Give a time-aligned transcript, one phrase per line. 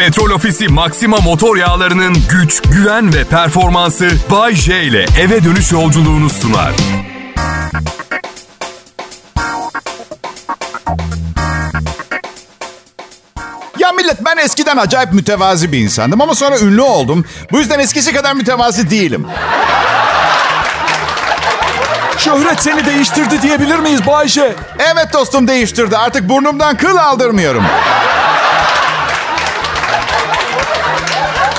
[0.00, 6.30] Petrol Ofisi Maxima motor yağlarının güç, güven ve performansı Bay J ile eve dönüş yolculuğunu
[6.30, 6.72] sunar.
[13.78, 17.24] Ya millet ben eskiden acayip mütevazi bir insandım ama sonra ünlü oldum.
[17.52, 19.26] Bu yüzden eskisi kadar mütevazi değilim.
[22.18, 24.54] Şöhret seni değiştirdi diyebilir miyiz Bayşe?
[24.78, 25.96] Evet dostum değiştirdi.
[25.96, 27.64] Artık burnumdan kıl aldırmıyorum.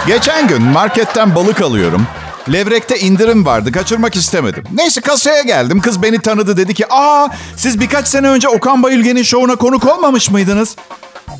[0.07, 2.07] Geçen gün marketten balık alıyorum.
[2.53, 3.71] Levrekte indirim vardı.
[3.71, 4.63] Kaçırmak istemedim.
[4.73, 5.81] Neyse kasaya geldim.
[5.81, 6.57] Kız beni tanıdı.
[6.57, 7.27] Dedi ki aa
[7.57, 10.75] siz birkaç sene önce Okan Bayülgen'in şovuna konuk olmamış mıydınız?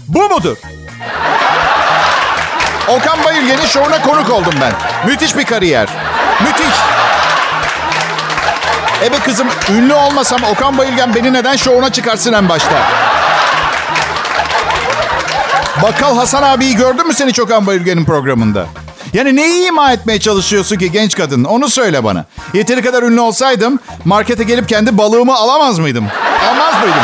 [0.07, 0.57] Bu mudur?
[2.87, 4.73] Okan Bayülgen'in şovuna konuk oldum ben.
[5.07, 5.89] Müthiş bir kariyer.
[6.41, 6.75] Müthiş.
[9.03, 12.75] Ebe kızım ünlü olmasam Okan Bayülgen beni neden şovuna çıkarsın en başta?
[15.83, 18.65] Bakkal Hasan abiyi gördün mü sen hiç Okan Bayülgen'in programında?
[19.13, 21.43] Yani neyi ima etmeye çalışıyorsun ki genç kadın?
[21.43, 22.25] Onu söyle bana.
[22.53, 26.07] Yeteri kadar ünlü olsaydım markete gelip kendi balığımı alamaz mıydım?
[26.51, 27.01] Almaz mıydım?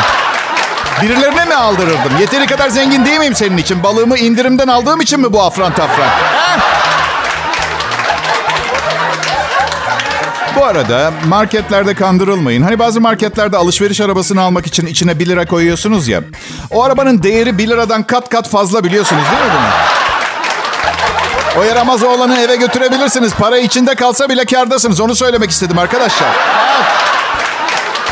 [1.02, 2.11] Birilerine mi aldırırdım?
[2.19, 3.83] Yeteri kadar zengin değil miyim senin için?
[3.83, 6.08] Balığımı indirimden aldığım için mi bu afran tafran?
[6.08, 6.59] Ha?
[10.58, 12.61] Bu arada marketlerde kandırılmayın.
[12.61, 16.22] Hani bazı marketlerde alışveriş arabasını almak için içine 1 lira koyuyorsunuz ya.
[16.72, 19.67] O arabanın değeri 1 liradan kat kat fazla biliyorsunuz değil mi bunu?
[21.61, 23.33] O yaramaz oğlanı eve götürebilirsiniz.
[23.33, 25.00] Para içinde kalsa bile kardasınız.
[25.00, 26.30] Onu söylemek istedim arkadaşlar.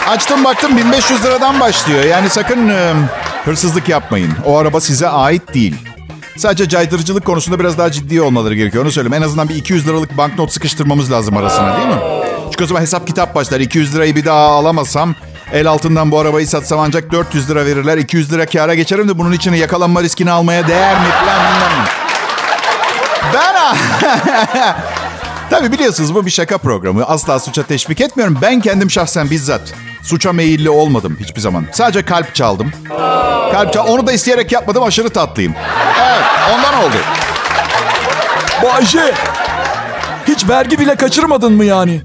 [0.10, 2.04] Açtım baktım 1500 liradan başlıyor.
[2.04, 2.94] Yani sakın e,
[3.46, 4.32] hırsızlık yapmayın.
[4.46, 5.76] O araba size ait değil.
[6.38, 8.84] Sadece caydırıcılık konusunda biraz daha ciddi olmaları gerekiyor.
[8.84, 9.14] Onu söyleyeyim.
[9.14, 12.25] En azından bir 200 liralık banknot sıkıştırmamız lazım arasına değil mi?
[12.52, 13.60] Çünkü o zaman hesap kitap başlar.
[13.60, 15.16] 200 lirayı bir daha alamazsam
[15.54, 17.98] el altından bu arabayı satsam ancak 400 lira verirler.
[17.98, 21.08] 200 lira kâra geçerim de bunun için yakalanma riskini almaya değer mi?
[21.26, 21.86] Falan bilmem?
[23.34, 24.76] Ben...
[25.50, 27.06] Tabii biliyorsunuz bu bir şaka programı.
[27.06, 28.38] Asla suça teşvik etmiyorum.
[28.42, 29.74] Ben kendim şahsen bizzat
[30.04, 31.66] suça meyilli olmadım hiçbir zaman.
[31.72, 32.72] Sadece kalp çaldım.
[33.52, 34.84] Kalp çal Onu da isteyerek yapmadım.
[34.84, 35.54] Aşırı tatlıyım.
[36.02, 36.24] Evet
[36.56, 36.96] ondan oldu.
[38.64, 39.14] Bayşe!
[40.28, 42.02] Hiç vergi bile kaçırmadın mı yani?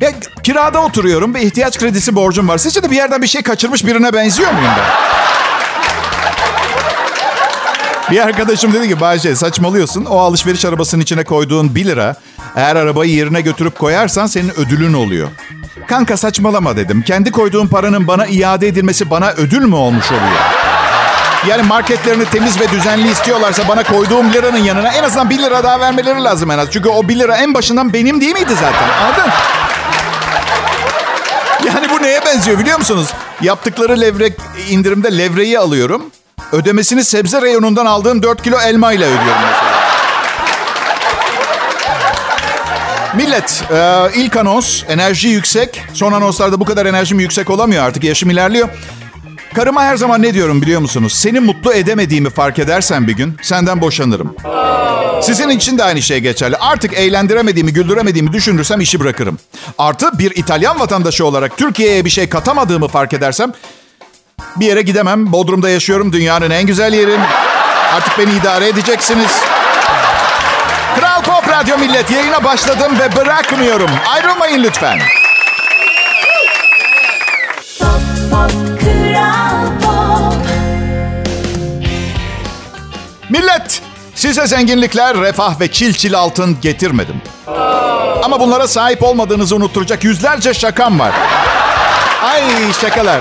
[0.00, 0.10] Ya,
[0.42, 2.58] kirada oturuyorum ve ihtiyaç kredisi borcum var.
[2.58, 4.84] Sizce de bir yerden bir şey kaçırmış birine benziyor muyum ben?
[8.10, 10.04] Bir arkadaşım dedi ki Bayce saçmalıyorsun.
[10.04, 12.14] O alışveriş arabasının içine koyduğun 1 lira
[12.56, 15.28] eğer arabayı yerine götürüp koyarsan senin ödülün oluyor.
[15.86, 17.02] Kanka saçmalama dedim.
[17.02, 20.40] Kendi koyduğum paranın bana iade edilmesi bana ödül mü olmuş oluyor?
[21.48, 25.80] Yani marketlerini temiz ve düzenli istiyorlarsa bana koyduğum liranın yanına en azından 1 lira daha
[25.80, 26.68] vermeleri lazım en az.
[26.70, 28.88] Çünkü o 1 lira en başından benim değil miydi zaten?
[29.04, 29.32] Anladın?
[31.66, 33.08] Yani bu neye benziyor biliyor musunuz?
[33.42, 34.32] Yaptıkları levrek
[34.70, 36.02] indirimde levreyi alıyorum.
[36.52, 39.80] Ödemesini sebze reyonundan aldığım 4 kilo elma ile ödüyorum mesela.
[43.14, 45.82] Millet, e, ilk anons enerji yüksek.
[45.94, 48.04] Son anonslarda bu kadar enerjim yüksek olamıyor artık.
[48.04, 48.68] Yaşım ilerliyor.
[49.54, 51.12] Karıma her zaman ne diyorum biliyor musunuz?
[51.12, 54.36] Seni mutlu edemediğimi fark edersen bir gün senden boşanırım.
[55.22, 56.56] Sizin için de aynı şey geçerli.
[56.56, 59.38] Artık eğlendiremediğimi, güldüremediğimi düşünürsem işi bırakırım.
[59.78, 63.52] Artı bir İtalyan vatandaşı olarak Türkiye'ye bir şey katamadığımı fark edersem
[64.56, 65.32] bir yere gidemem.
[65.32, 66.12] Bodrum'da yaşıyorum.
[66.12, 67.16] Dünyanın en güzel yeri.
[67.94, 69.30] Artık beni idare edeceksiniz.
[71.00, 73.90] Kral Pop Radyo Millet yayına başladım ve bırakmıyorum.
[74.14, 74.98] Ayrılmayın lütfen.
[77.80, 78.00] Pop,
[78.30, 78.69] pop,
[83.30, 83.82] Millet,
[84.14, 87.16] size zenginlikler, refah ve çil çil altın getirmedim.
[88.22, 91.12] Ama bunlara sahip olmadığınızı unutturacak yüzlerce şakam var.
[92.22, 92.42] Ay
[92.80, 93.20] şakalar.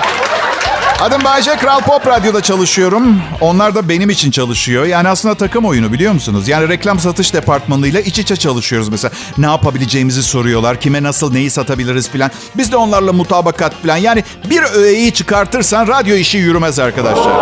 [1.00, 3.22] Adım Bayce, Kral Pop Radyo'da çalışıyorum.
[3.42, 4.86] Onlar da benim için çalışıyor.
[4.86, 6.48] Yani aslında takım oyunu biliyor musunuz?
[6.48, 9.12] Yani reklam satış departmanıyla iç içe çalışıyoruz mesela.
[9.38, 10.80] Ne yapabileceğimizi soruyorlar.
[10.80, 12.32] Kime nasıl neyi satabiliriz filan.
[12.58, 13.98] Biz de onlarla mutabakat filan.
[13.98, 17.34] Yani bir öğeyi çıkartırsan radyo işi yürümez arkadaşlar.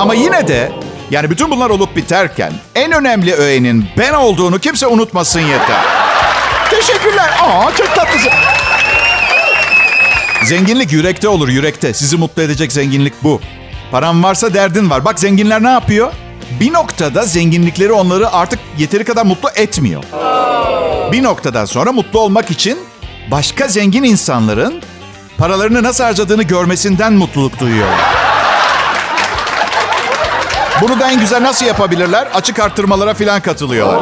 [0.00, 0.72] Ama yine de
[1.10, 5.84] yani bütün bunlar olup biterken en önemli öğenin ben olduğunu kimse unutmasın yeter.
[6.70, 7.30] Teşekkürler.
[7.42, 8.30] Aa çok tatlısın.
[10.44, 11.94] Zenginlik yürekte olur, yürekte.
[11.94, 13.40] Sizi mutlu edecek zenginlik bu.
[13.90, 15.04] Paran varsa derdin var.
[15.04, 16.12] Bak zenginler ne yapıyor?
[16.60, 20.04] Bir noktada zenginlikleri onları artık yeteri kadar mutlu etmiyor.
[21.12, 22.78] Bir noktadan sonra mutlu olmak için
[23.30, 24.82] başka zengin insanların
[25.38, 28.05] paralarını nasıl harcadığını görmesinden mutluluk duyuyorlar.
[30.80, 32.28] Bunu da en güzel nasıl yapabilirler?
[32.34, 34.00] Açık arttırmalara falan katılıyorlar.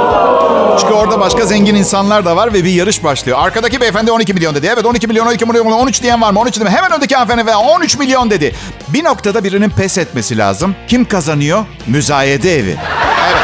[0.81, 3.38] Çünkü orada başka zengin insanlar da var ve bir yarış başlıyor.
[3.41, 4.71] Arkadaki beyefendi 12 milyon dedi.
[4.75, 6.41] Evet 12 milyon, 12 milyon, 13 diyen var mı?
[6.41, 6.69] 13 dedim.
[6.73, 8.55] Hemen öndeki hanımefendi ve 13 milyon dedi.
[8.88, 10.76] Bir noktada birinin pes etmesi lazım.
[10.88, 11.65] Kim kazanıyor?
[11.87, 12.77] Müzayede evi.
[13.31, 13.43] Evet.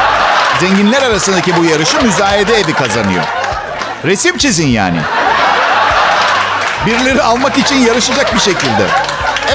[0.59, 3.23] Zenginler arasındaki bu yarışı müzayede evi kazanıyor.
[4.05, 4.97] Resim çizin yani.
[6.85, 8.87] Birileri almak için yarışacak bir şekilde.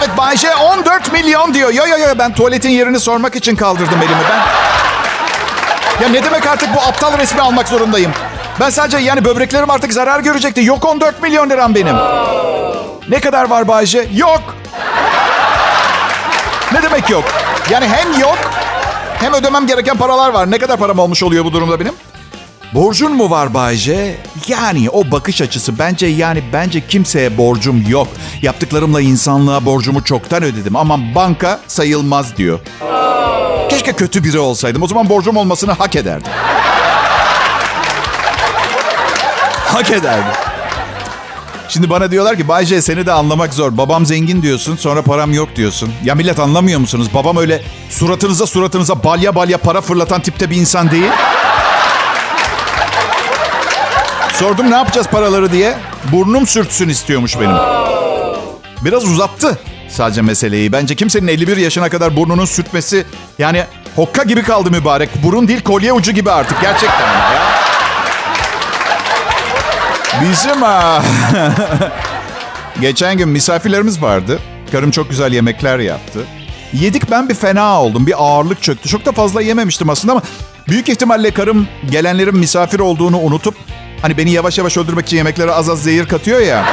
[0.07, 1.73] Evet Bayce 14 milyon diyor.
[1.73, 4.39] Yo yo yo ben tuvaletin yerini sormak için kaldırdım elimi ben.
[6.03, 8.13] Ya ne demek artık bu aptal resmi almak zorundayım?
[8.61, 10.65] Ben sadece yani böbreklerim artık zarar görecekti.
[10.65, 11.97] Yok 14 milyon liram benim.
[13.09, 14.09] Ne kadar var Bayce?
[14.15, 14.43] Yok.
[16.73, 17.25] Ne demek yok?
[17.71, 18.39] Yani hem yok
[19.21, 20.51] hem ödemem gereken paralar var.
[20.51, 21.95] Ne kadar param olmuş oluyor bu durumda benim?
[22.75, 24.17] Borcun mu var Bayce?
[24.49, 28.09] Yani o bakış açısı bence yani bence kimseye borcum yok.
[28.43, 32.59] Yaptıklarımla insanlığa borcumu çoktan ödedim ama banka sayılmaz diyor.
[33.71, 34.83] Keşke kötü biri olsaydım.
[34.83, 36.33] O zaman borcum olmasını hak ederdim.
[39.73, 40.33] hak ederdim.
[41.69, 43.77] Şimdi bana diyorlar ki Bayce seni de anlamak zor.
[43.77, 45.93] Babam zengin diyorsun sonra param yok diyorsun.
[46.05, 47.09] Ya millet anlamıyor musunuz?
[47.15, 51.11] Babam öyle suratınıza suratınıza balya balya para fırlatan tipte bir insan değil.
[54.39, 55.75] Sordum ne yapacağız paraları diye.
[56.13, 57.57] Burnum sürtsün istiyormuş benim.
[58.85, 60.73] Biraz uzattı sadece meseleyi.
[60.73, 63.07] Bence kimsenin 51 yaşına kadar burnunun sürtmesi
[63.39, 63.65] yani
[63.97, 65.11] hokka gibi kaldı mübarek.
[65.23, 67.43] Burun değil kolye ucu gibi artık gerçekten ya.
[70.23, 71.03] Bizim ha.
[72.81, 74.39] Geçen gün misafirlerimiz vardı.
[74.73, 76.19] Karım çok güzel yemekler yaptı.
[76.73, 78.07] Yedik ben bir fena oldum.
[78.07, 78.89] Bir ağırlık çöktü.
[78.89, 80.23] Çok da fazla yememiştim aslında ama
[80.69, 83.55] büyük ihtimalle karım gelenlerin misafir olduğunu unutup
[84.07, 86.65] hani beni yavaş yavaş öldürmek için yemeklere az az zehir katıyor ya.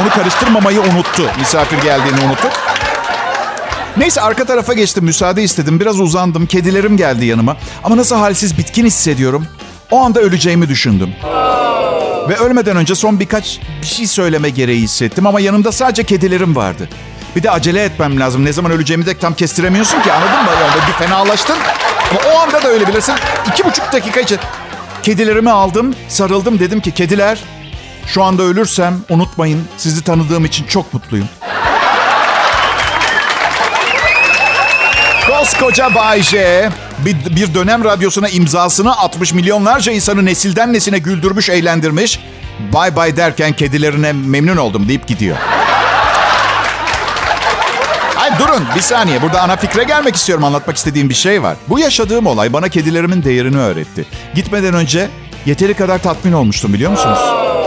[0.00, 1.22] Onu karıştırmamayı unuttu.
[1.38, 2.52] Misafir geldiğini unutup.
[3.96, 5.04] Neyse arka tarafa geçtim.
[5.04, 5.80] Müsaade istedim.
[5.80, 6.46] Biraz uzandım.
[6.46, 7.56] Kedilerim geldi yanıma.
[7.84, 9.46] Ama nasıl halsiz bitkin hissediyorum.
[9.90, 11.14] O anda öleceğimi düşündüm.
[12.28, 16.88] Ve ölmeden önce son birkaç bir şey söyleme gereği hissettim ama yanımda sadece kedilerim vardı.
[17.36, 18.44] Bir de acele etmem lazım.
[18.44, 20.50] Ne zaman öleceğimi de tam kestiremiyorsun ki anladın mı?
[20.60, 21.56] Yani bir fenalaştın.
[22.10, 23.14] Ama o anda da öyle bilirsin.
[23.52, 24.38] İki buçuk dakika için
[25.02, 26.58] kedilerimi aldım, sarıldım.
[26.58, 27.38] Dedim ki kediler
[28.06, 31.28] şu anda ölürsem unutmayın sizi tanıdığım için çok mutluyum.
[35.26, 36.68] Koskoca Bay J
[36.98, 42.20] bir, bir dönem radyosuna imzasını atmış milyonlarca insanı nesilden nesine güldürmüş, eğlendirmiş.
[42.72, 45.36] Bay bay derken kedilerine memnun oldum deyip gidiyor.
[48.38, 49.22] Durun bir saniye.
[49.22, 50.44] Burada ana fikre gelmek istiyorum.
[50.44, 51.56] Anlatmak istediğim bir şey var.
[51.68, 54.06] Bu yaşadığım olay bana kedilerimin değerini öğretti.
[54.34, 55.08] Gitmeden önce
[55.46, 57.18] yeteri kadar tatmin olmuştum biliyor musunuz?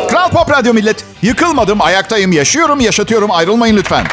[0.10, 1.06] Kral Pop Radyo millet.
[1.22, 3.32] Yıkılmadım, ayaktayım, yaşıyorum, yaşatıyorum.
[3.32, 4.06] Ayrılmayın lütfen.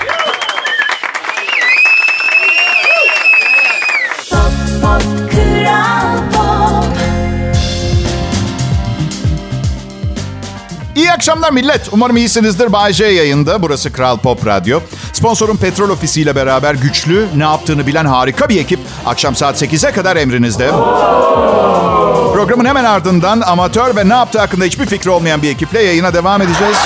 [11.09, 11.89] İyi akşamlar millet.
[11.93, 12.73] Umarım iyisinizdir.
[12.73, 13.63] Bay J yayında.
[13.63, 14.81] Burası Kral Pop Radyo.
[15.13, 18.81] Sponsorum Petrol Ofisi ile beraber güçlü, ne yaptığını bilen harika bir ekip.
[19.07, 20.71] Akşam saat 8'e kadar emrinizde.
[22.33, 26.43] Programın hemen ardından amatör ve ne yaptığı hakkında hiçbir fikri olmayan bir ekiple yayına devam
[26.43, 26.77] edeceğiz.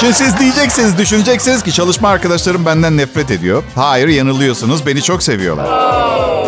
[0.00, 3.62] Şimdi siz diyeceksiniz, düşüneceksiniz ki çalışma arkadaşlarım benden nefret ediyor.
[3.74, 4.86] Hayır, yanılıyorsunuz.
[4.86, 5.66] Beni çok seviyorlar.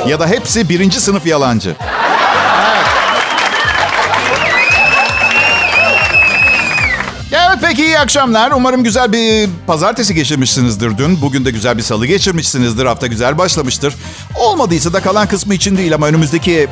[0.09, 1.77] Ya da hepsi birinci sınıf yalancı.
[7.61, 8.51] Peki iyi akşamlar.
[8.51, 11.23] Umarım güzel bir pazartesi geçirmişsinizdir dün.
[11.23, 12.87] Bugün de güzel bir salı geçirmişsinizdir.
[12.87, 13.95] Hafta güzel başlamıştır.
[14.35, 16.69] Olmadıysa da kalan kısmı için değil ama önümüzdeki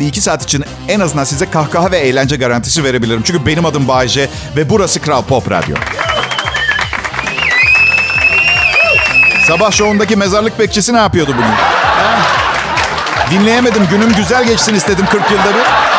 [0.00, 3.22] bir iki saat için en azından size kahkaha ve eğlence garantisi verebilirim.
[3.24, 5.76] Çünkü benim adım Bayece ve burası Kral Pop Radyo.
[9.48, 11.54] Sabah şovundaki mezarlık bekçisi ne yapıyordu bugün?
[13.30, 13.86] Dinleyemedim.
[13.90, 15.95] Günüm güzel geçsin istedim 40 yılda bir.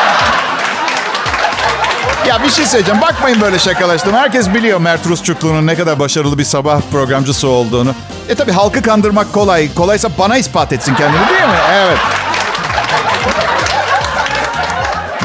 [2.26, 3.00] Ya bir şey söyleyeceğim.
[3.00, 4.14] Bakmayın böyle şakalaştım.
[4.14, 7.94] Herkes biliyor Mert Rusçuklu'nun ne kadar başarılı bir sabah programcısı olduğunu.
[8.28, 9.74] E tabi halkı kandırmak kolay.
[9.74, 11.58] Kolaysa bana ispat etsin kendini değil mi?
[11.72, 11.98] Evet.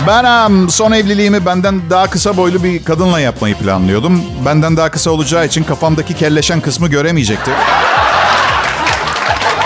[0.07, 4.23] Ben son evliliğimi benden daha kısa boylu bir kadınla yapmayı planlıyordum.
[4.45, 7.51] Benden daha kısa olacağı için kafamdaki kelleşen kısmı göremeyecekti.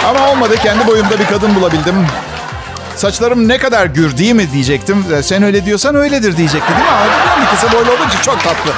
[0.09, 0.55] Ama olmadı.
[0.63, 1.95] Kendi boyumda bir kadın bulabildim.
[2.97, 5.05] Saçlarım ne kadar gür değil mi diyecektim.
[5.17, 6.91] E, Sen öyle diyorsan öyledir diyecekti değil mi?
[6.91, 7.49] Anladın mı?
[7.51, 8.71] Kısa boylu olduğu çok tatlı.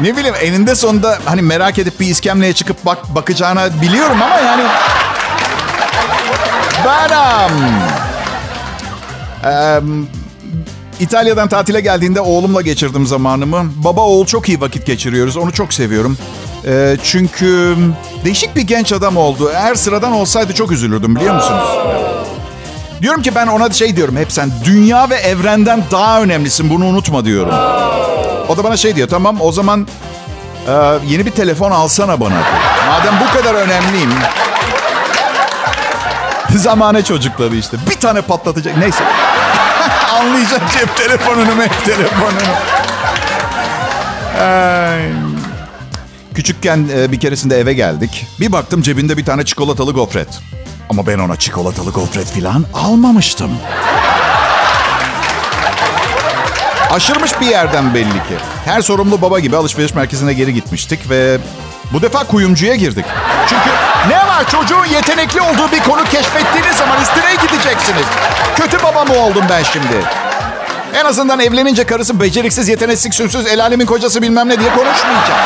[0.00, 4.62] Ne bileyim eninde sonunda hani merak edip bir iskemleye çıkıp bak bakacağını biliyorum ama yani...
[6.84, 7.56] Benim.
[9.44, 9.80] Eee,
[11.02, 13.64] İtalya'dan tatile geldiğinde oğlumla geçirdim zamanımı.
[13.76, 15.36] Baba oğul çok iyi vakit geçiriyoruz.
[15.36, 16.18] Onu çok seviyorum.
[16.66, 17.76] Ee, çünkü
[18.24, 19.50] değişik bir genç adam oldu.
[19.54, 21.68] Eğer sıradan olsaydı çok üzülürdüm biliyor musunuz?
[23.02, 27.24] Diyorum ki ben ona şey diyorum hep sen dünya ve evrenden daha önemlisin bunu unutma
[27.24, 27.54] diyorum.
[28.48, 29.86] O da bana şey diyor tamam o zaman
[30.68, 30.72] e,
[31.08, 32.42] yeni bir telefon alsana bana.
[32.88, 34.10] Madem bu kadar önemliyim.
[36.56, 37.76] Zamane çocukları işte.
[37.90, 38.76] Bir tane patlatacak.
[38.76, 39.04] Neyse.
[40.22, 42.54] Anlayacak cep telefonunu mep telefonunu.
[44.40, 45.12] Ay.
[46.34, 48.26] Küçükken e, bir keresinde eve geldik.
[48.40, 50.28] Bir baktım cebinde bir tane çikolatalı gofret.
[50.90, 53.50] Ama ben ona çikolatalı gofret filan almamıştım.
[56.90, 58.36] Aşırmış bir yerden belli ki.
[58.64, 61.38] Her sorumlu baba gibi alışveriş merkezine geri gitmiştik ve
[61.92, 63.04] bu defa kuyumcuya girdik.
[63.48, 63.70] Çünkü
[64.08, 68.06] ne var çocuğun yetenekli olduğu bir konu keşfettiğiniz zaman üstüne gideceksiniz.
[68.56, 70.04] Kötü baba mı oldum ben şimdi?
[70.94, 75.36] En azından evlenince karısı beceriksiz, yeteneksiz, sünsüz, el alemin kocası bilmem ne diye konuşmayacak.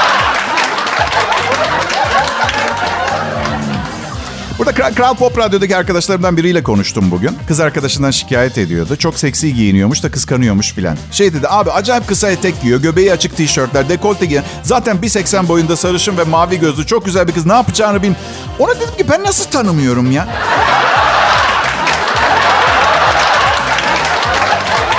[4.67, 7.39] Burada Kral, Pop Radyo'daki arkadaşlarımdan biriyle konuştum bugün.
[7.49, 8.97] Kız arkadaşından şikayet ediyordu.
[8.97, 10.97] Çok seksi giyiniyormuş da kıskanıyormuş filan.
[11.13, 12.83] Şey dedi abi acayip kısa etek giyiyor.
[12.83, 14.45] Göbeği açık tişörtler, dekolte giyen.
[14.63, 17.47] Zaten 1.80 boyunda sarışın ve mavi gözlü çok güzel bir kız.
[17.47, 18.27] Ne yapacağını bilmiyorum.
[18.59, 20.29] Ona dedim ki ben nasıl tanımıyorum ya?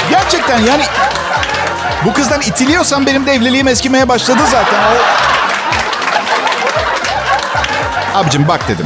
[0.10, 0.84] Gerçekten yani
[2.06, 4.80] bu kızdan itiliyorsam benim de evliliğim eskimeye başladı zaten.
[4.84, 4.98] O...
[8.18, 8.86] Abicim bak dedim.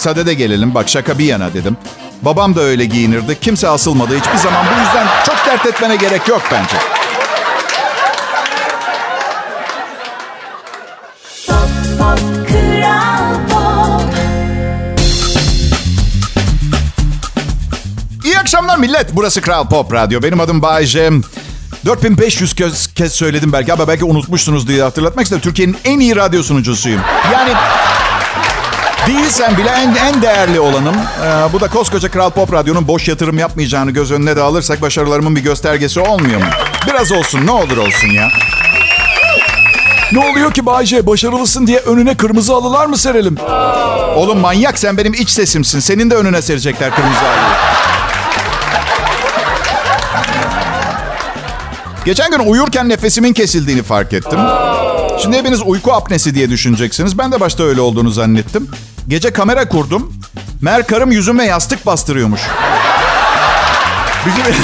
[0.00, 1.76] Sadede gelelim bak şaka bir yana dedim.
[2.22, 3.40] Babam da öyle giyinirdi.
[3.40, 4.66] Kimse asılmadı hiçbir zaman.
[4.66, 6.76] Bu yüzden çok dert etmene gerek yok bence.
[11.46, 14.14] Pop, pop, Kral Pop.
[18.24, 19.06] İyi akşamlar millet.
[19.12, 20.22] Burası Kral Pop Radyo.
[20.22, 21.10] Benim adım Bayece.
[21.86, 25.42] 4500 kez, kez söyledim belki ama belki unutmuşsunuz diye hatırlatmak istedim.
[25.42, 27.00] Türkiye'nin en iyi radyo sunucusuyum.
[27.32, 27.52] Yani
[29.06, 30.94] değilsen bile en, en değerli olanım.
[31.24, 35.36] Ee, bu da koskoca Kral Pop Radyo'nun boş yatırım yapmayacağını göz önüne de alırsak başarılarımın
[35.36, 36.46] bir göstergesi olmuyor mu?
[36.86, 38.28] Biraz olsun ne olur olsun ya.
[40.12, 41.06] Ne oluyor ki Bayce?
[41.06, 43.36] Başarılısın diye önüne kırmızı halılar mı serelim?
[44.16, 45.80] Oğlum manyak sen benim iç sesimsin.
[45.80, 47.58] Senin de önüne serecekler kırmızı halıyı.
[52.04, 54.38] Geçen gün uyurken nefesimin kesildiğini fark ettim.
[55.22, 57.18] Şimdi hepiniz uyku apnesi diye düşüneceksiniz.
[57.18, 58.68] Ben de başta öyle olduğunu zannettim.
[59.08, 60.12] Gece kamera kurdum.
[60.62, 62.40] Mer karım yüzüme yastık bastırıyormuş.
[64.26, 64.42] Bizim...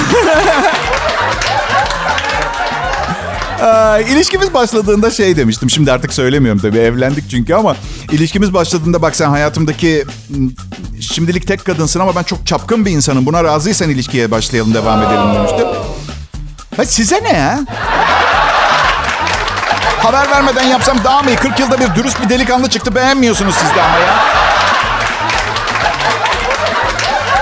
[3.62, 5.70] Aa, ilişkimiz başladığında şey demiştim.
[5.70, 7.76] Şimdi artık söylemiyorum tabii evlendik çünkü ama
[8.12, 10.04] ilişkimiz başladığında bak sen hayatımdaki
[11.00, 13.26] şimdilik tek kadınsın ama ben çok çapkın bir insanım.
[13.26, 15.66] Buna razıysan ilişkiye başlayalım devam edelim demiştim.
[16.76, 17.60] Ha, size ne ya?
[20.04, 21.36] Haber vermeden yapsam daha mı iyi?
[21.36, 24.14] 40 yılda bir dürüst bir delikanlı çıktı beğenmiyorsunuz siz de ama ya.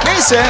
[0.07, 0.45] Neyse.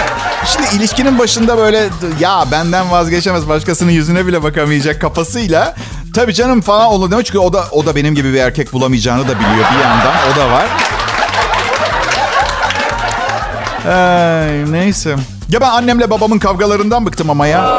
[0.46, 1.88] Şimdi ilişkinin başında böyle
[2.20, 5.74] ya benden vazgeçemez başkasının yüzüne bile bakamayacak kafasıyla
[6.14, 9.28] tabii canım falan olur demek çünkü o da o da benim gibi bir erkek bulamayacağını
[9.28, 10.66] da biliyor bir yandan o da var.
[13.86, 15.16] Ay, neyse.
[15.48, 17.78] Ya ben annemle babamın kavgalarından bıktım ama ya.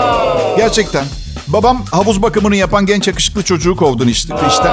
[0.58, 1.04] Gerçekten.
[1.48, 4.34] Babam havuz bakımını yapan genç yakışıklı çocuğu kovdun işte.
[4.50, 4.70] işte.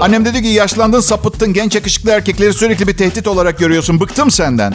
[0.00, 4.00] Annem dedi ki yaşlandın sapıttın genç yakışıklı erkekleri sürekli bir tehdit olarak görüyorsun.
[4.00, 4.74] Bıktım senden.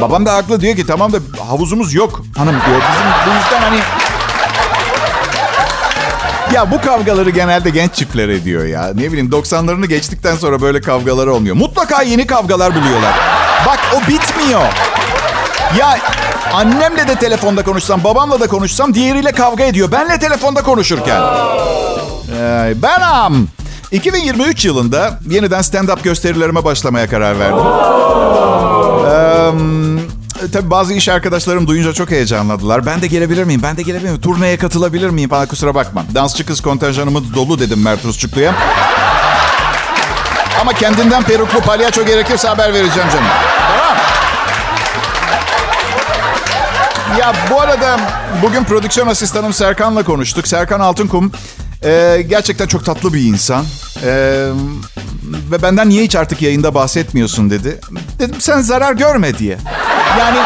[0.00, 1.18] Babam da haklı diyor ki tamam da
[1.48, 2.80] havuzumuz yok hanım diyor.
[2.80, 3.78] Bizim bu yüzden hani...
[6.54, 8.92] Ya bu kavgaları genelde genç çiftler ediyor ya.
[8.94, 11.56] Ne bileyim 90'larını geçtikten sonra böyle kavgalar olmuyor.
[11.56, 13.14] Mutlaka yeni kavgalar buluyorlar.
[13.66, 14.62] Bak o bitmiyor.
[15.78, 15.98] Ya
[16.52, 19.92] annemle de telefonda konuşsam, babamla da konuşsam diğeriyle kavga ediyor.
[19.92, 21.20] Benle telefonda konuşurken.
[22.40, 23.46] Ee, Benam.
[23.92, 27.64] 2023 yılında yeniden stand-up gösterilerime başlamaya karar verdim.
[30.44, 32.86] Ee, tabii bazı iş arkadaşlarım duyunca çok heyecanladılar.
[32.86, 33.60] Ben de gelebilir miyim?
[33.62, 34.20] Ben de gelebilir miyim?
[34.20, 35.30] Turneye katılabilir miyim?
[35.30, 36.04] Falan kusura bakma.
[36.14, 38.54] Dansçı kız kontenjanımız dolu dedim Mert Rusçuklu'ya.
[40.60, 43.28] Ama kendinden peruklu palyaço gerekirse haber vereceğim canım.
[47.18, 48.00] Ya bu arada
[48.42, 50.48] bugün prodüksiyon asistanım Serkan'la konuştuk.
[50.48, 51.32] Serkan Altınkum
[51.84, 53.64] e, gerçekten çok tatlı bir insan.
[54.04, 54.08] E,
[55.50, 57.80] ve benden niye hiç artık yayında bahsetmiyorsun dedi.
[58.18, 59.58] Dedim sen zarar görme diye.
[60.18, 60.38] Yani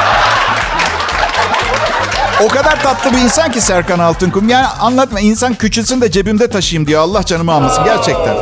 [2.44, 4.48] o kadar tatlı bir insan ki Serkan Altınkum.
[4.48, 7.00] Yani anlatma insan küçülsün de cebimde taşıyayım diyor.
[7.02, 8.36] Allah canımı almasın gerçekten.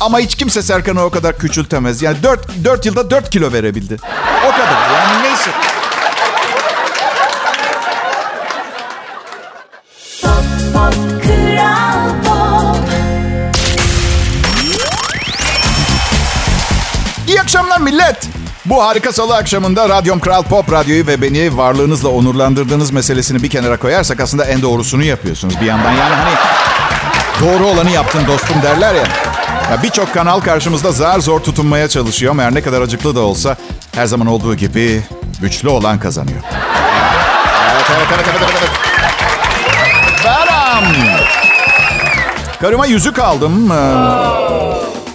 [0.00, 2.02] Ama hiç kimse Serkan'ı o kadar küçültemez.
[2.02, 3.96] Yani 4, 4 yılda 4 kilo verebildi.
[4.48, 4.85] O kadar.
[17.86, 18.28] Millet.
[18.64, 23.76] Bu harika salı akşamında Radyom Kral Pop Radyo'yu ve beni varlığınızla onurlandırdığınız meselesini bir kenara
[23.76, 25.92] koyarsak aslında en doğrusunu yapıyorsunuz bir yandan.
[25.92, 26.34] Yani hani
[27.40, 29.04] doğru olanı yaptın dostum derler ya.
[29.70, 33.56] Ya Birçok kanal karşımızda zar zor tutunmaya çalışıyor her ne kadar acıklı da olsa
[33.94, 35.02] her zaman olduğu gibi
[35.40, 36.40] güçlü olan kazanıyor.
[37.72, 38.50] Evet, evet, evet, evet.
[38.58, 38.70] evet.
[40.24, 40.84] Beram.
[42.60, 43.72] Karıma yüzük aldım.
[43.72, 44.36] Ee,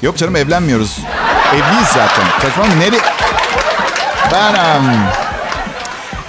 [0.02, 0.98] Yok canım evlenmiyoruz.
[1.52, 2.26] Evliyiz zaten.
[2.42, 2.80] Saçma mı?
[2.80, 3.00] Neri?
[4.32, 4.84] Beram.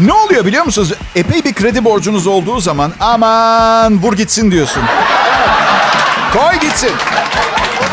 [0.01, 0.93] Ne oluyor biliyor musunuz?
[1.17, 4.83] Epey bir kredi borcunuz olduğu zaman aman vur gitsin diyorsun.
[6.33, 6.93] Koy gitsin.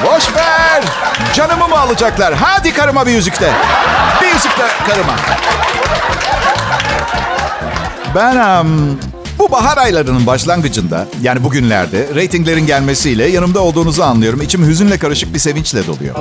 [0.06, 0.84] Boş ver.
[1.34, 2.34] Canımı mı alacaklar?
[2.34, 3.52] Hadi karıma bir yüzük de.
[4.22, 5.14] Bir yüzük de karıma.
[8.16, 8.68] Ben am,
[9.52, 14.42] bahar aylarının başlangıcında yani bugünlerde reytinglerin gelmesiyle yanımda olduğunuzu anlıyorum.
[14.42, 16.16] İçim hüzünle karışık bir sevinçle doluyor.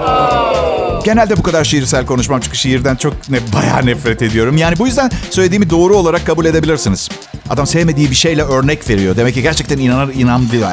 [1.04, 4.56] Genelde bu kadar şiirsel konuşmam çünkü şiirden çok ne, bayağı nefret ediyorum.
[4.56, 7.08] Yani bu yüzden söylediğimi doğru olarak kabul edebilirsiniz.
[7.50, 9.16] Adam sevmediği bir şeyle örnek veriyor.
[9.16, 10.68] Demek ki gerçekten inanır inan diyor.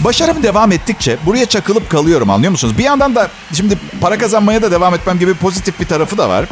[0.00, 2.78] Başarım devam ettikçe buraya çakılıp kalıyorum anlıyor musunuz?
[2.78, 6.46] Bir yandan da şimdi para kazanmaya da devam etmem gibi pozitif bir tarafı da var.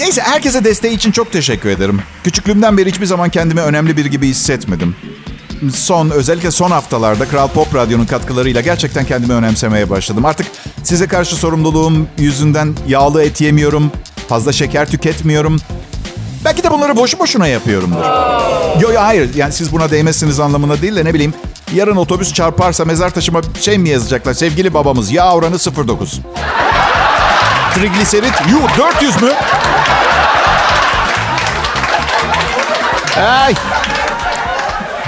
[0.00, 2.02] Neyse herkese desteği için çok teşekkür ederim.
[2.24, 4.96] Küçüklüğümden beri hiçbir zaman kendimi önemli bir gibi hissetmedim.
[5.74, 10.24] Son özellikle son haftalarda Kral Pop Radyo'nun katkılarıyla gerçekten kendimi önemsemeye başladım.
[10.24, 10.46] Artık
[10.82, 13.92] size karşı sorumluluğum yüzünden yağlı et yemiyorum,
[14.28, 15.60] fazla şeker tüketmiyorum.
[16.44, 18.04] Belki de bunları boşu boşuna yapıyorumdur.
[18.80, 21.34] Yo yo hayır yani siz buna değmezsiniz anlamına değil de ne bileyim
[21.74, 24.34] yarın otobüs çarparsa mezar taşıma şey mi yazacaklar?
[24.34, 26.79] Sevgili babamız yağ oranı 0.9.
[27.74, 29.32] Trigliserit yuh 400 mü?
[33.16, 33.54] Ay.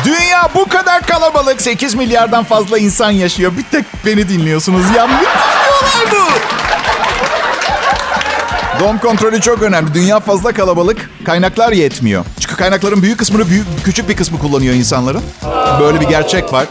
[0.05, 1.63] Dünya bu kadar kalabalık.
[1.63, 3.53] 8 milyardan fazla insan yaşıyor.
[3.59, 4.85] Bir tek beni dinliyorsunuz.
[4.97, 6.27] Ya müthiş bu.
[8.81, 9.95] Doğum kontrolü çok önemli.
[9.95, 11.11] Dünya fazla kalabalık.
[11.27, 12.25] Kaynaklar yetmiyor.
[12.41, 15.23] Çünkü kaynakların büyük kısmını büyük, küçük bir kısmı kullanıyor insanların.
[15.81, 16.67] Böyle bir gerçek var.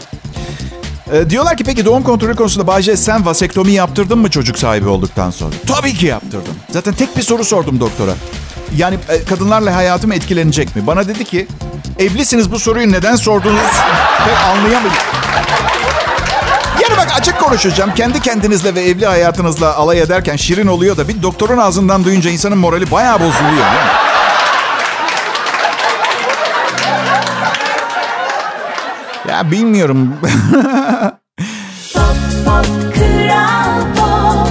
[1.12, 5.30] Ee, diyorlar ki peki doğum kontrolü konusunda Bayce sen vasektomi yaptırdın mı çocuk sahibi olduktan
[5.30, 5.54] sonra?
[5.66, 6.54] Tabii ki yaptırdım.
[6.70, 8.12] Zaten tek bir soru sordum doktora.
[8.76, 10.86] Yani e, kadınlarla hayatım etkilenecek mi?
[10.86, 11.46] Bana dedi ki
[11.98, 13.60] evlisiniz bu soruyu neden sordunuz?
[14.26, 14.92] Pek anlayamadım.
[16.82, 17.94] Yani bak açık konuşacağım.
[17.94, 22.58] Kendi kendinizle ve evli hayatınızla alay ederken şirin oluyor da bir doktorun ağzından duyunca insanın
[22.58, 23.42] morali bayağı bozuluyor.
[23.42, 24.11] değil mi?
[29.32, 30.14] Ya bilmiyorum.
[31.94, 34.48] Pop Pop Kral Pop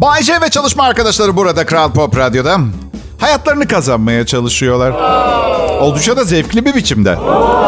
[0.00, 2.58] Bay J ve çalışma arkadaşları burada Kral Pop Radyo'da.
[3.18, 4.90] Hayatlarını kazanmaya çalışıyorlar.
[5.80, 7.18] Oldukça da zevkli bir biçimde.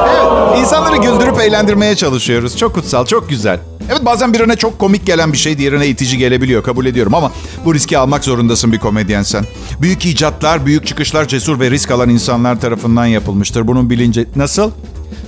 [0.08, 2.56] Evet, insanları güldürüp eğlendirmeye çalışıyoruz.
[2.56, 3.60] Çok kutsal, çok güzel.
[3.90, 7.32] Evet bazen birine çok komik gelen bir şey diğerine itici gelebiliyor kabul ediyorum ama
[7.64, 9.44] bu riski almak zorundasın bir komedyen sen.
[9.80, 13.68] Büyük icatlar, büyük çıkışlar cesur ve risk alan insanlar tarafından yapılmıştır.
[13.68, 14.70] Bunun bilinci nasıl?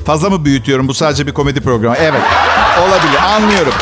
[0.06, 0.88] Fazla mı büyütüyorum?
[0.88, 1.96] Bu sadece bir komedi programı.
[2.00, 2.22] Evet.
[2.80, 3.18] Olabilir.
[3.35, 3.72] Anlıyorum.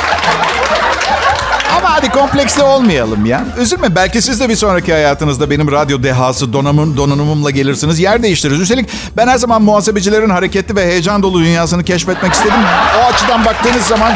[1.78, 3.44] Ama hadi kompleksli olmayalım ya.
[3.58, 8.00] Üzülme belki siz de bir sonraki hayatınızda benim radyo dehası donanımım, donanımımla gelirsiniz.
[8.00, 8.60] Yer değiştiririz.
[8.60, 12.60] Üstelik ben her zaman muhasebecilerin hareketli ve heyecan dolu dünyasını keşfetmek istedim.
[13.00, 14.12] O açıdan baktığınız zaman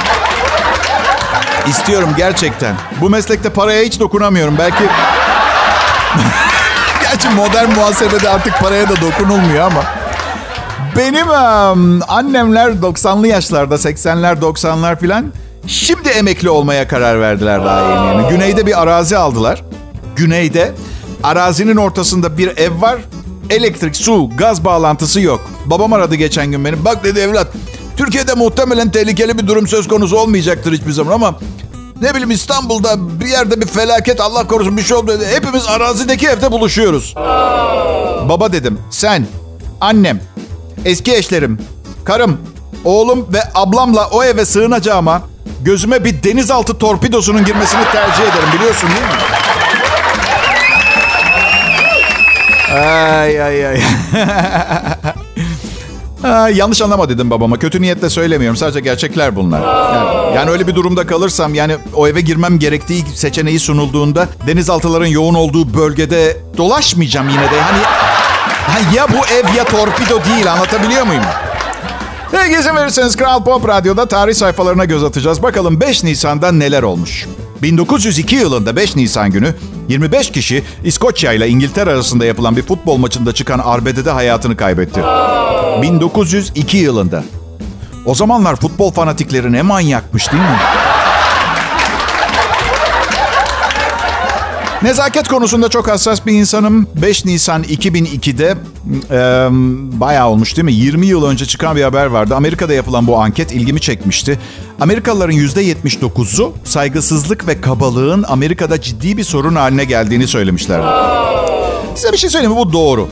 [1.68, 2.74] istiyorum gerçekten.
[3.00, 4.58] Bu meslekte paraya hiç dokunamıyorum.
[4.58, 4.84] Belki...
[7.02, 9.82] Gerçi modern muhasebede artık paraya da dokunulmuyor ama...
[10.96, 15.32] Benim em, annemler 90'lı yaşlarda, 80'ler, 90'lar filan
[15.66, 18.28] şimdi emekli olmaya karar verdiler daha yeni yeni.
[18.28, 19.62] Güneyde bir arazi aldılar.
[20.16, 20.72] Güneyde
[21.22, 22.96] arazinin ortasında bir ev var.
[23.50, 25.40] Elektrik, su, gaz bağlantısı yok.
[25.66, 26.84] Babam aradı geçen gün beni.
[26.84, 27.46] Bak dedi evlat,
[27.96, 31.34] Türkiye'de muhtemelen tehlikeli bir durum söz konusu olmayacaktır hiçbir zaman ama
[32.02, 35.08] ne bileyim İstanbul'da bir yerde bir felaket Allah korusun bir şey oldu.
[35.08, 35.26] dedi.
[35.34, 37.14] Hepimiz arazideki evde buluşuyoruz.
[38.28, 39.26] Baba dedim sen,
[39.80, 40.20] annem,
[40.84, 41.58] eski eşlerim,
[42.04, 42.38] karım,
[42.84, 45.22] oğlum ve ablamla o eve sığınacağıma
[45.64, 49.08] gözüme bir denizaltı torpidosunun girmesini tercih ederim biliyorsun değil mi?
[52.78, 53.80] Ay ay ay.
[56.24, 57.58] Ay, yanlış anlama dedim babama.
[57.58, 58.56] Kötü niyetle söylemiyorum.
[58.56, 59.60] Sadece gerçekler bunlar.
[59.60, 65.34] Yani, yani öyle bir durumda kalırsam yani o eve girmem gerektiği seçeneği sunulduğunda denizaltıların yoğun
[65.34, 67.60] olduğu bölgede dolaşmayacağım yine de.
[67.60, 67.82] Hani
[68.66, 71.22] Ha, ya bu ev ya torpido değil anlatabiliyor muyum?
[72.32, 75.42] Peki izin verirseniz Kral Pop Radyo'da tarih sayfalarına göz atacağız.
[75.42, 77.26] Bakalım 5 Nisan'da neler olmuş.
[77.62, 79.54] 1902 yılında 5 Nisan günü
[79.88, 85.00] 25 kişi İskoçya ile İngiltere arasında yapılan bir futbol maçında çıkan arbedede hayatını kaybetti.
[85.82, 87.24] 1902 yılında.
[88.06, 90.58] O zamanlar futbol fanatikleri ne manyakmış değil mi?
[94.82, 96.86] Nezaket konusunda çok hassas bir insanım.
[97.02, 98.54] 5 Nisan 2002'de
[99.10, 99.18] e,
[100.00, 100.72] bayağı olmuş değil mi?
[100.72, 102.34] 20 yıl önce çıkan bir haber vardı.
[102.36, 104.38] Amerika'da yapılan bu anket ilgimi çekmişti.
[104.80, 110.80] Amerikalıların %79'u saygısızlık ve kabalığın Amerika'da ciddi bir sorun haline geldiğini söylemişler.
[111.94, 112.58] Size bir şey söyleyeyim mi?
[112.58, 113.08] Bu doğru.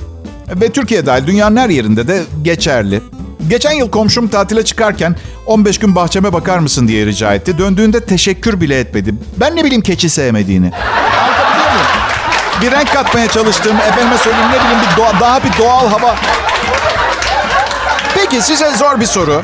[0.61, 3.01] Ve Türkiye dahil dünyanın her yerinde de geçerli.
[3.49, 7.59] Geçen yıl komşum tatile çıkarken 15 gün bahçeme bakar mısın diye rica etti.
[7.59, 9.15] Döndüğünde teşekkür bile etmedi.
[9.41, 10.73] Ben ne bileyim keçi sevmediğini.
[12.63, 13.77] Bir renk katmaya çalıştım.
[13.89, 16.15] Efendime söyleyeyim ne bileyim bir doğa- daha bir doğal hava.
[18.15, 19.43] Peki size zor bir soru.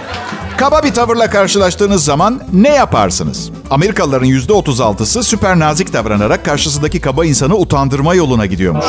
[0.57, 3.51] Kaba bir tavırla karşılaştığınız zaman ne yaparsınız?
[3.71, 8.85] Amerikalıların %36'sı süper nazik davranarak karşısındaki kaba insanı utandırma yoluna gidiyormuş.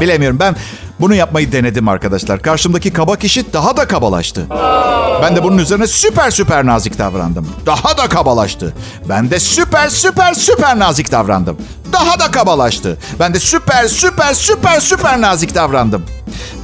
[0.00, 0.56] Bilemiyorum ben
[1.00, 2.42] bunu yapmayı denedim arkadaşlar.
[2.42, 4.46] Karşımdaki kaba kişi daha da kabalaştı.
[5.22, 7.48] Ben de bunun üzerine süper süper nazik davrandım.
[7.66, 8.74] Daha da kabalaştı.
[9.08, 11.56] Ben de süper süper süper nazik davrandım.
[11.92, 12.98] Daha da kabalaştı.
[13.20, 16.04] Ben de süper süper süper süper nazik davrandım.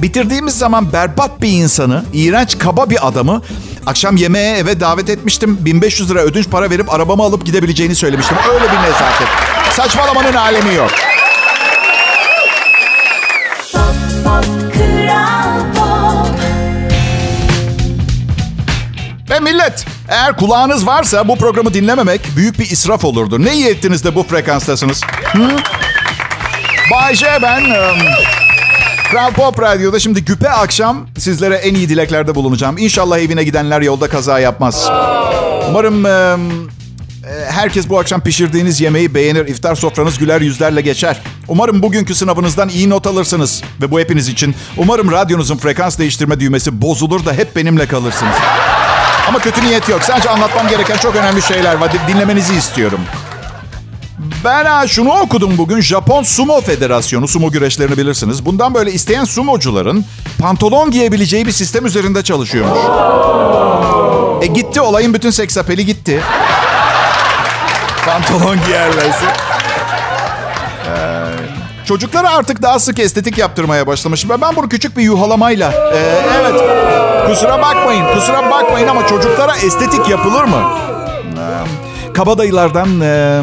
[0.03, 3.43] Bitirdiğimiz zaman berbat bir insanı, iğrenç kaba bir adamı
[3.87, 5.59] akşam yemeğe eve davet etmiştim.
[5.61, 8.37] 1500 lira ödünç para verip arabamı alıp gidebileceğini söylemiştim.
[8.53, 9.29] Öyle bir nezaket.
[9.77, 10.91] Saçmalamanın alemi yok.
[19.41, 23.45] Millet eğer kulağınız varsa bu programı dinlememek büyük bir israf olurdu.
[23.45, 25.01] Ne iyi ettiniz de bu frekanstasınız.
[25.33, 25.49] Hı?
[26.93, 27.65] Bay J ben.
[29.11, 32.79] Kral Pop Radyo'da şimdi güpe akşam sizlere en iyi dileklerde bulunacağım.
[32.79, 34.89] İnşallah evine gidenler yolda kaza yapmaz.
[35.69, 36.71] Umarım ım,
[37.51, 39.47] herkes bu akşam pişirdiğiniz yemeği beğenir.
[39.47, 41.21] İftar sofranız güler yüzlerle geçer.
[41.49, 43.63] Umarım bugünkü sınavınızdan iyi not alırsınız.
[43.83, 44.55] Ve bu hepiniz için.
[44.77, 48.35] Umarım radyonuzun frekans değiştirme düğmesi bozulur da hep benimle kalırsınız.
[49.31, 50.03] Ama kötü niyet yok.
[50.03, 51.93] Sadece anlatmam gereken çok önemli şeyler var.
[52.09, 53.01] Dinlemenizi istiyorum.
[54.45, 55.81] Ben ha, şunu okudum bugün.
[55.81, 58.47] Japon Sumo Federasyonu, sumo güreşlerini bilirsiniz.
[58.47, 60.05] Bundan böyle isteyen sumocuların
[60.39, 62.79] pantolon giyebileceği bir sistem üzerinde çalışıyormuş.
[64.43, 66.21] E gitti olayın bütün seks apeli gitti.
[68.07, 69.50] Pantolon giyerlerse.
[71.91, 74.29] Çocuklara artık daha sık estetik yaptırmaya başlamış.
[74.29, 75.73] Ben bunu küçük bir yuhalamayla.
[75.95, 76.61] Ee, evet.
[77.27, 80.63] Kusura bakmayın, kusura bakmayın ama çocuklara estetik yapılır mı?
[81.39, 83.43] Ee, kabadayılardan e,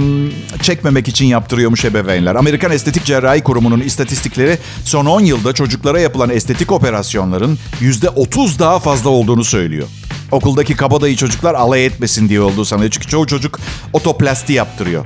[0.62, 2.36] çekmemek için yaptırıyormuş ebeveynler.
[2.36, 9.10] Amerikan Estetik Cerrahi Kurumu'nun istatistikleri son 10 yılda çocuklara yapılan estetik operasyonların %30 daha fazla
[9.10, 9.88] olduğunu söylüyor.
[10.32, 12.92] Okuldaki kabadayı çocuklar alay etmesin diye olduğu sanıyor.
[12.92, 13.60] Çünkü çoğu çocuk
[13.94, 15.06] otoplasti yaptırıyor.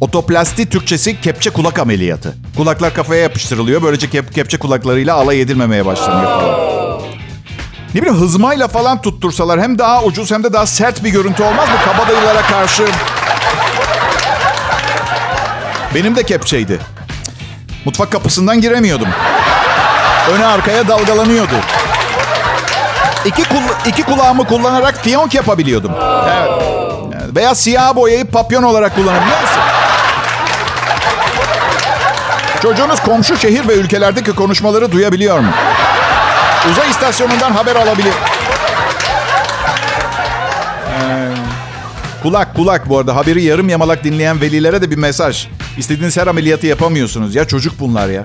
[0.00, 2.34] Otoplasti Türkçesi kepçe kulak ameliyatı.
[2.56, 3.82] Kulaklar kafaya yapıştırılıyor.
[3.82, 6.58] Böylece kep- kepçe kulaklarıyla alay edilmemeye başlanıyor falan.
[7.94, 11.68] Ne bileyim hızmayla falan tuttursalar hem daha ucuz hem de daha sert bir görüntü olmaz
[11.68, 12.86] mı kabadayılara karşı?
[15.94, 16.78] Benim de kepçeydi.
[17.84, 19.08] Mutfak kapısından giremiyordum.
[20.32, 21.54] Öne arkaya dalgalanıyordu.
[23.24, 25.92] İki, kul- iki kulağımı kullanarak fiyonk yapabiliyordum.
[26.28, 26.50] Evet.
[27.36, 29.62] Veya siyah boyayı papyon olarak kullanabiliyor musun?
[32.62, 35.50] Çocuğunuz komşu şehir ve ülkelerdeki konuşmaları duyabiliyor mu?
[36.70, 38.12] Uzay istasyonundan haber alabilir.
[40.92, 41.28] Ee,
[42.22, 45.46] kulak kulak bu arada haberi yarım yamalak dinleyen velilere de bir mesaj.
[45.78, 48.24] İstediğiniz her ameliyatı yapamıyorsunuz ya çocuk bunlar ya.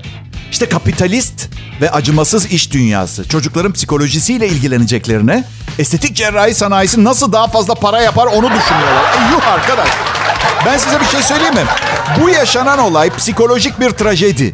[0.50, 1.48] İşte kapitalist
[1.80, 3.28] ve acımasız iş dünyası.
[3.28, 5.44] Çocukların psikolojisiyle ilgileneceklerine
[5.78, 9.04] estetik cerrahi sanayisi nasıl daha fazla para yapar onu düşünüyorlar.
[9.18, 9.88] E yuh arkadaş.
[10.66, 11.64] Ben size bir şey söyleyeyim mi?
[12.20, 14.52] Bu yaşanan olay psikolojik bir trajedi.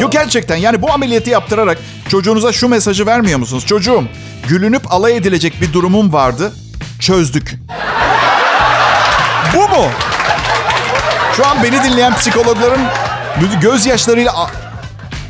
[0.00, 1.78] Yok gerçekten yani bu ameliyatı yaptırarak
[2.08, 3.66] çocuğunuza şu mesajı vermiyor musunuz?
[3.66, 4.04] Çocuğum
[4.48, 6.52] gülünüp alay edilecek bir durumum vardı.
[7.00, 7.54] Çözdük.
[9.54, 9.86] Bu mu?
[11.36, 12.80] Şu an beni dinleyen psikologların
[13.60, 14.50] gözyaşlarıyla...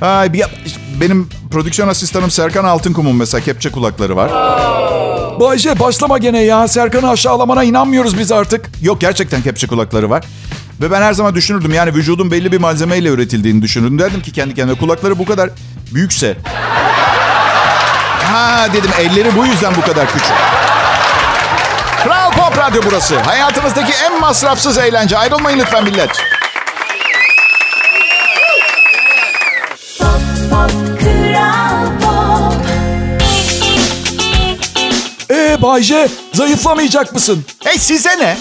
[0.05, 0.45] Ay, bir,
[1.01, 4.31] benim prodüksiyon asistanım Serkan Altınkum'un mesela kepçe kulakları var.
[5.41, 6.69] Bayce başlama gene ya.
[6.69, 8.71] Serkan'ı aşağılamana inanmıyoruz biz artık.
[8.83, 10.25] Yok gerçekten kepçe kulakları var.
[10.81, 13.99] Ve ben her zaman düşünürdüm yani vücudun belli bir malzemeyle üretildiğini düşünürdüm.
[13.99, 15.51] Derdim ki kendi kendime kulakları bu kadar
[15.95, 16.37] büyükse.
[18.33, 20.37] Ha dedim elleri bu yüzden bu kadar küçük.
[22.05, 23.19] Kral Pop Radyo burası.
[23.19, 25.19] Hayatınızdaki en masrafsız eğlence.
[25.19, 26.34] Ayrılmayın lütfen millet.
[35.63, 37.45] Bayce zayıflamayacak mısın?
[37.65, 38.37] Hey size ne?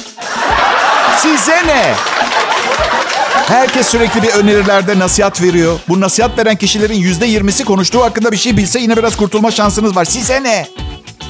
[1.17, 1.93] Size ne?
[3.47, 5.79] Herkes sürekli bir önerilerde nasihat veriyor.
[5.89, 9.95] Bu nasihat veren kişilerin yüzde yirmisi konuştuğu hakkında bir şey bilse yine biraz kurtulma şansınız
[9.95, 10.05] var.
[10.05, 10.67] Size ne?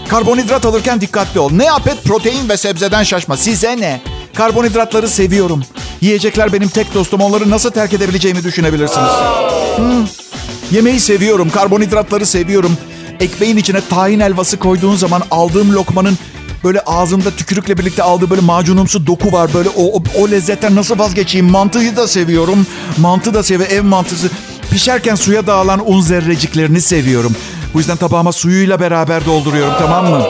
[0.08, 1.52] Karbonhidrat alırken dikkatli ol.
[1.52, 3.38] Ne yap et protein ve sebzeden şaşma.
[3.38, 4.02] Size ne?
[4.36, 5.64] Karbonhidratları seviyorum.
[6.02, 7.22] Yiyecekler benim tek dostum.
[7.22, 9.10] Onları nasıl terk edebileceğimi düşünebilirsiniz.
[9.76, 10.08] Hmm.
[10.72, 11.50] Yemeği seviyorum.
[11.50, 12.78] Karbonhidratları seviyorum.
[13.20, 16.18] Ekmeğin içine tahin helvası koyduğun zaman aldığım lokmanın
[16.64, 19.54] böyle ağzımda tükürükle birlikte aldığı böyle macunumsu doku var.
[19.54, 21.50] Böyle o, o, o lezzetten nasıl vazgeçeyim?
[21.50, 22.68] Mantıyı da seviyorum.
[22.98, 23.76] Mantı da seviyorum.
[23.76, 24.30] Ev mantısı.
[24.72, 27.36] Pişerken suya dağılan un zerreciklerini seviyorum.
[27.74, 30.24] Bu yüzden tabağıma suyuyla beraber dolduruyorum tamam mı?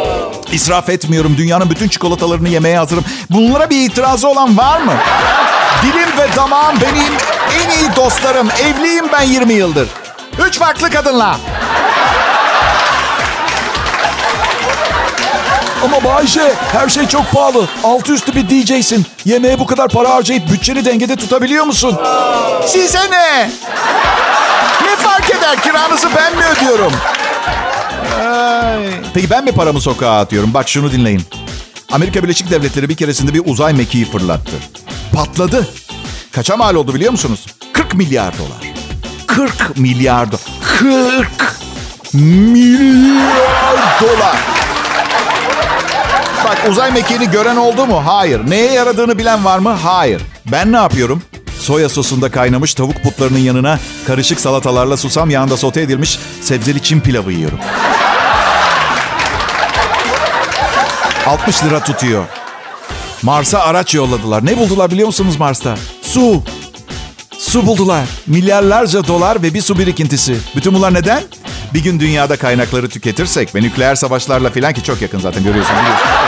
[0.54, 1.38] İsraf etmiyorum.
[1.38, 3.04] Dünyanın bütün çikolatalarını yemeye hazırım.
[3.30, 4.93] Bunlara bir itirazı olan var mı?
[5.84, 7.13] Dilim ve damağım benim
[7.63, 8.48] en iyi dostlarım.
[8.50, 9.88] Evliyim ben 20 yıldır.
[10.48, 11.38] Üç farklı kadınla.
[15.84, 17.67] Ama Bayşe her şey çok pahalı.
[17.84, 19.06] Altı üstü bir DJ'sin.
[19.26, 21.98] Yemeğe bu kadar para harcayıp bütçeni dengede tutabiliyor musun?
[22.67, 23.50] Size ne?
[24.84, 25.62] Ne fark eder?
[25.63, 26.93] Kiranızı ben mi ödüyorum?
[28.28, 28.89] Ay.
[29.13, 30.54] Peki ben mi paramı sokağa atıyorum?
[30.54, 31.22] Bak şunu dinleyin.
[31.91, 34.52] Amerika Birleşik Devletleri bir keresinde bir uzay mekiği fırlattı.
[35.15, 35.67] Patladı.
[36.32, 37.46] Kaça mal oldu biliyor musunuz?
[37.74, 38.74] 40 milyar dolar.
[39.28, 40.41] 40 milyar dolar.
[40.80, 41.56] 40
[42.13, 44.53] milyar dolar.
[46.54, 48.02] Bak uzay mekiğini gören oldu mu?
[48.06, 48.42] Hayır.
[48.50, 49.70] Neye yaradığını bilen var mı?
[49.70, 50.22] Hayır.
[50.52, 51.22] Ben ne yapıyorum?
[51.60, 57.32] Soya sosunda kaynamış tavuk putlarının yanına karışık salatalarla susam yağında sote edilmiş sebzeli çim pilavı
[57.32, 57.60] yiyorum.
[61.28, 62.26] 60 lira tutuyor.
[63.22, 64.46] Mars'a araç yolladılar.
[64.46, 65.76] Ne buldular biliyor musunuz Mars'ta?
[66.02, 66.44] Su.
[67.39, 68.06] Su buldular.
[68.28, 70.38] Milyarlarca dolar ve bir su birikintisi.
[70.56, 71.24] Bütün bunlar neden?
[71.74, 76.23] Bir gün dünyada kaynakları tüketirsek ve nükleer savaşlarla filan ki çok yakın zaten görüyorsun biliyorsun.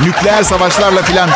[0.00, 1.30] Nükleer savaşlarla filan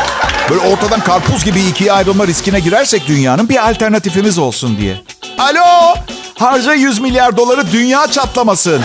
[0.51, 5.03] böyle ortadan karpuz gibi ikiye ayrılma riskine girersek dünyanın bir alternatifimiz olsun diye.
[5.38, 5.95] Alo!
[6.38, 8.83] Harca 100 milyar doları dünya çatlamasın.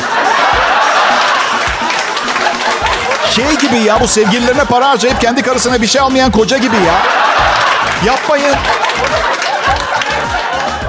[3.31, 7.01] Şey gibi ya bu sevgililerine para harcayıp kendi karısına bir şey almayan koca gibi ya.
[8.05, 8.55] Yapmayın.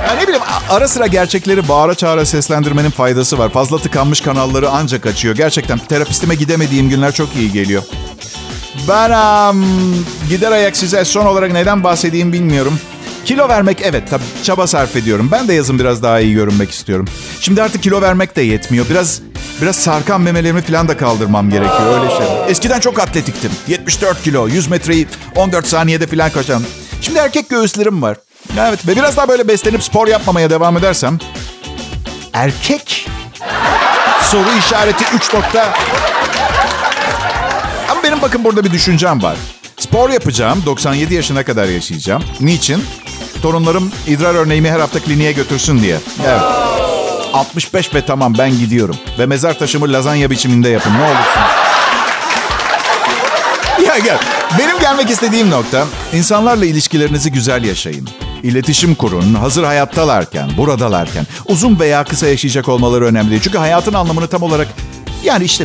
[0.09, 3.51] Ya ne bileyim ara sıra gerçekleri bağıra çağıra seslendirmenin faydası var.
[3.51, 5.37] Fazla tıkanmış kanalları ancak açıyor.
[5.37, 7.83] Gerçekten terapistime gidemediğim günler çok iyi geliyor.
[8.89, 9.11] Ben
[9.51, 9.65] um,
[10.29, 12.79] gider ayak size son olarak neden bahsedeyim bilmiyorum.
[13.25, 15.29] Kilo vermek evet tabii çaba sarf ediyorum.
[15.33, 17.07] Ben de yazın biraz daha iyi görünmek istiyorum.
[17.41, 18.87] Şimdi artık kilo vermek de yetmiyor.
[18.91, 19.21] Biraz
[19.63, 22.27] biraz sarkan memelerimi falan da kaldırmam gerekiyor öyle şey.
[22.49, 23.51] Eskiden çok atletiktim.
[23.69, 25.07] 74 kilo, 100 metreyi
[25.37, 26.63] 14 saniyede falan koşan.
[27.01, 28.17] Şimdi erkek göğüslerim var.
[28.59, 31.19] Evet ve biraz daha böyle beslenip spor yapmamaya devam edersem
[32.33, 33.09] erkek
[34.31, 35.75] soru işareti 3 nokta.
[37.91, 39.37] Ama benim bakın burada bir düşüncem var.
[39.79, 40.63] Spor yapacağım.
[40.67, 42.23] 97 yaşına kadar yaşayacağım.
[42.41, 42.85] Niçin?
[43.43, 45.99] Torunlarım idrar örneğimi her hafta kliniğe götürsün diye.
[46.27, 46.41] Evet.
[47.35, 48.97] 65 ve tamam ben gidiyorum.
[49.19, 51.43] Ve mezar taşımı lazanya biçiminde yapın ne olursun.
[53.87, 54.19] Ya gel.
[54.59, 58.09] Benim gelmek istediğim nokta insanlarla ilişkilerinizi güzel yaşayın.
[58.43, 59.35] İletişim kurun.
[59.35, 61.27] Hazır hayattalarken, buradalarken.
[61.47, 63.41] Uzun veya kısa yaşayacak olmaları önemli.
[63.43, 64.69] Çünkü hayatın anlamını tam olarak
[65.25, 65.65] yani işte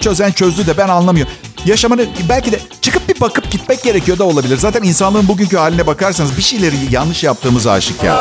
[0.00, 1.32] çözen çözdü de ben anlamıyorum.
[1.64, 4.58] Yaşamanı belki de çıkıp bir bakıp gitmek gerekiyor da olabilir.
[4.58, 8.18] Zaten insanlığın bugünkü haline bakarsanız bir şeyleri yanlış yaptığımız aşikar.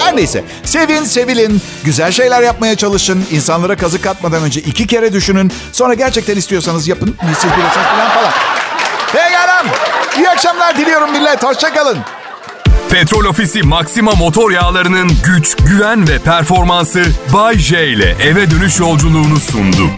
[0.00, 0.44] Her neyse.
[0.64, 1.62] Sevin, sevilin.
[1.84, 3.24] Güzel şeyler yapmaya çalışın.
[3.30, 5.52] İnsanlara kazık atmadan önce iki kere düşünün.
[5.72, 7.16] Sonra gerçekten istiyorsanız yapın.
[7.40, 8.32] Siz bilirsiniz falan falan.
[9.12, 9.64] Pekala.
[10.18, 11.44] İyi akşamlar diliyorum millet.
[11.44, 11.98] Hoşçakalın.
[12.90, 19.40] Petrol Ofisi Maxima motor yağlarının güç, güven ve performansı Bay J ile eve dönüş yolculuğunu
[19.40, 19.90] sundu.